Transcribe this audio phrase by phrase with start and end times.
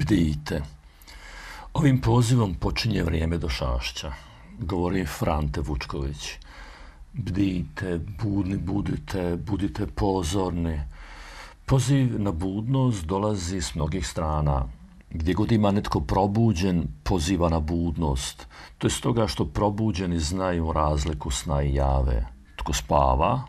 [0.00, 0.62] Bdijte.
[1.74, 4.12] Ovim pozivom počinje vrijeme do šašća.
[4.58, 6.30] Govori Frante Vučković.
[7.12, 10.80] Bdijte, budni budite, budite pozorni.
[11.66, 14.64] Poziv na budnost dolazi s mnogih strana.
[15.10, 18.46] Gdje god ima netko probuđen, poziva na budnost.
[18.78, 22.26] To je stoga što probuđeni znaju razliku sna i jave.
[22.56, 23.42] Tko spava,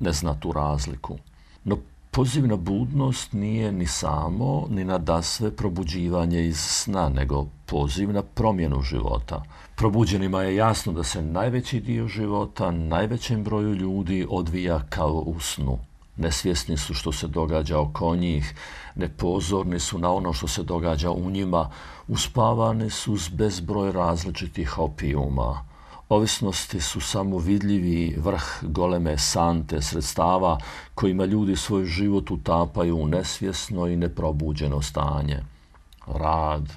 [0.00, 1.18] ne zna tu razliku.
[1.64, 1.78] No
[2.14, 8.22] poziv na budnost nije ni samo, ni na dasve probuđivanje iz sna, nego poziv na
[8.22, 9.42] promjenu života.
[9.76, 15.78] Probuđenima je jasno da se najveći dio života, najvećem broju ljudi odvija kao u snu.
[16.16, 18.54] Nesvjesni su što se događa oko njih,
[18.94, 21.70] nepozorni su na ono što se događa u njima,
[22.08, 25.73] uspavani su s bezbroj različitih opijuma.
[26.08, 30.58] Ovisnosti su samo vidljivi vrh goleme sante sredstava
[30.94, 35.42] kojima ljudi svoj život utapaju u nesvjesno i neprobuđeno stanje.
[36.06, 36.72] Rad,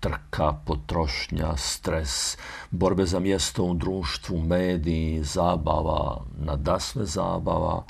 [0.00, 2.36] trka, potrošnja, stres,
[2.70, 7.82] borbe za mjesto u društvu, mediji, zabava, nadasve zabava,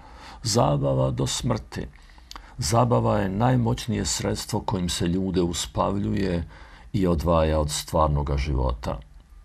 [0.43, 1.87] zabava do smrti.
[2.59, 6.49] Zabava je najmoćnije sredstvo kojim se ljude uspavljuje
[6.93, 8.99] i odvaja od stvarnog života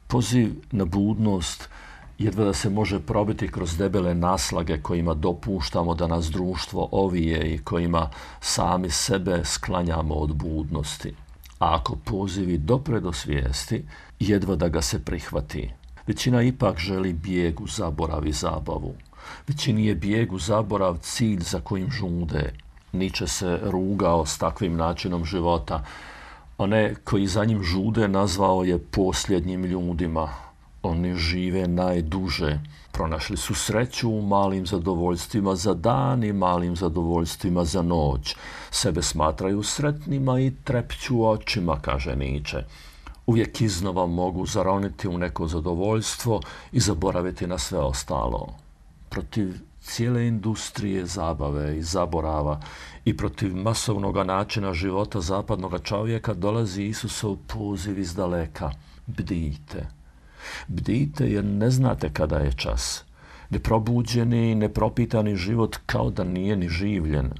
[0.07, 1.69] poziv na budnost
[2.17, 7.57] jedva da se može probiti kroz debele naslage kojima dopuštamo da nas društvo ovije i
[7.57, 8.09] kojima
[8.41, 11.13] sami sebe sklanjamo od budnosti.
[11.59, 13.83] A ako pozivi dopre do svijesti,
[14.19, 15.71] jedva da ga se prihvati.
[16.07, 18.95] Većina ipak želi bijeg u zaborav i zabavu.
[19.47, 22.53] Većini je bijeg u zaborav cilj za kojim žude.
[22.91, 25.83] Niče se rugao s takvim načinom života,
[26.57, 30.29] One koji za njim žude nazvao je posljednjim ljudima.
[30.83, 32.59] Oni žive najduže.
[32.91, 38.35] Pronašli su sreću u malim zadovoljstvima za dan i malim zadovoljstvima za noć.
[38.71, 42.63] Sebe smatraju sretnima i trepću očima, kaže Niče.
[43.25, 46.41] Uvijek iznova mogu zaroniti u neko zadovoljstvo
[46.71, 48.47] i zaboraviti na sve ostalo.
[49.09, 49.53] Protiv
[49.87, 52.59] cijele industrije zabave i zaborava
[53.05, 58.71] i protiv masovnog načina života zapadnog čovjeka dolazi Isusov poziv iz daleka.
[59.05, 59.87] Bdijte.
[60.67, 63.03] Bdijte jer ne znate kada je čas.
[63.49, 67.31] Neprobuđeni i nepropitani život kao da nije ni življen.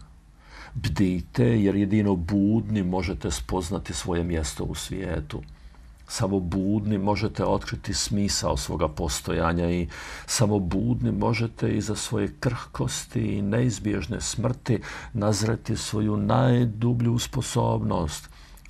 [0.74, 5.42] Bdijte jer jedino budni možete spoznati svoje mjesto u svijetu
[6.08, 9.88] samo budni možete otkriti smisao svoga postojanja i
[10.26, 14.80] samo budni možete iza svoje krhkosti i neizbježne smrti
[15.14, 18.30] nazreti svoju najdublju sposobnost,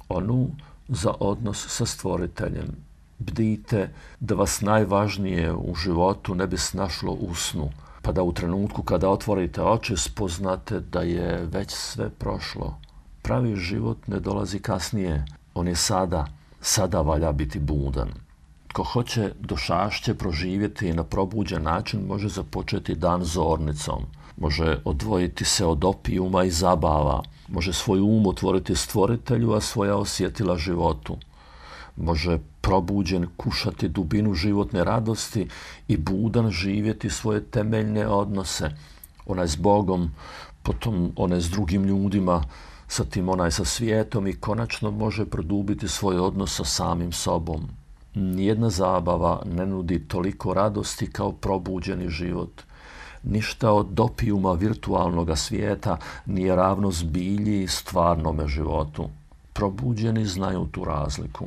[0.10, 0.50] onu
[0.88, 2.76] za odnos sa stvoriteljem.
[3.20, 7.70] Bdite da vas najvažnije u životu ne bi snašlo u snu,
[8.02, 12.78] pa da u trenutku kada otvorite oči spoznate da je već sve prošlo.
[13.22, 16.26] Pravi život ne dolazi kasnije, on je sada,
[16.62, 18.10] sada valja biti budan.
[18.74, 24.06] Ko hoće došašće proživjeti na probuđen način, može započeti dan zornicom,
[24.38, 30.58] može odvojiti se od opijuma i zabava, može svoj um otvoriti stvoritelju, a svoja osjetila
[30.58, 31.18] životu.
[31.96, 35.48] Može probuđen kušati dubinu životne radosti
[35.88, 38.70] i budan živjeti svoje temeljne odnose,
[39.26, 40.12] onaj s Bogom,
[40.64, 42.44] potom one s drugim ljudima,
[42.88, 47.70] sa tim onaj sa svijetom i konačno može produbiti svoj odnos sa samim sobom.
[48.14, 52.62] Nijedna zabava ne nudi toliko radosti kao probuđeni život.
[53.24, 59.10] Ništa od dopijuma virtualnog svijeta nije ravno zbilji i stvarnome životu.
[59.54, 61.46] Probuđeni znaju tu razliku.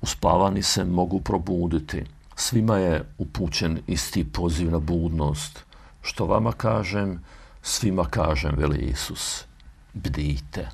[0.00, 2.04] Uspavani se mogu probuditi.
[2.36, 5.64] Svima je upućen isti poziv na budnost.
[6.02, 7.24] Što vama kažem,
[7.62, 9.51] svima kažem, veli Isus
[9.92, 10.66] bdijte.